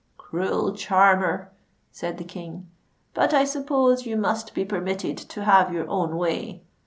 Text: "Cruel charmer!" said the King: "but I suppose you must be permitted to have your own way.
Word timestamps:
"Cruel 0.17 0.73
charmer!" 0.73 1.51
said 1.91 2.17
the 2.17 2.23
King: 2.23 2.67
"but 3.13 3.35
I 3.35 3.45
suppose 3.45 4.03
you 4.07 4.17
must 4.17 4.55
be 4.55 4.65
permitted 4.65 5.15
to 5.15 5.43
have 5.43 5.71
your 5.71 5.87
own 5.87 6.17
way. 6.17 6.63